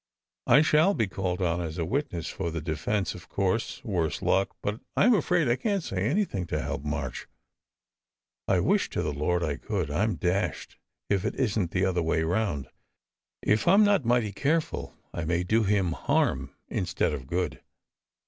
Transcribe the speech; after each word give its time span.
I 0.47 0.63
shall 0.63 0.95
be 0.95 1.05
called 1.05 1.43
on 1.43 1.61
as 1.61 1.77
a 1.77 1.85
witness 1.85 2.27
for 2.27 2.49
the 2.49 2.59
defence, 2.59 3.13
of 3.13 3.29
course, 3.29 3.83
worse 3.85 4.23
luck 4.23 4.55
but 4.63 4.79
I 4.97 5.05
m 5.05 5.13
afraid 5.13 5.47
I 5.47 5.55
can 5.55 5.79
t 5.79 5.85
say 5.89 6.07
anything 6.07 6.47
to 6.47 6.59
help 6.59 6.83
March. 6.83 7.27
I 8.47 8.61
wish 8.61 8.89
to 8.89 9.03
the 9.03 9.13
Lord 9.13 9.43
I 9.43 9.51
SECRET 9.51 9.61
HISTORY 9.69 9.85
could! 9.85 9.91
I 9.95 10.03
m 10.05 10.15
dashed 10.15 10.77
if 11.07 11.23
it 11.23 11.35
isn 11.35 11.67
t 11.67 11.79
the 11.81 11.85
other 11.85 12.01
way 12.01 12.23
round. 12.23 12.69
If 13.43 13.67
I 13.67 13.75
m 13.75 13.83
not 13.83 14.03
mighty 14.03 14.31
careful, 14.31 14.95
I 15.13 15.23
may 15.23 15.43
do 15.43 15.65
him 15.65 15.91
harm 15.91 16.55
instead 16.67 17.13
of 17.13 17.27
good." 17.27 17.61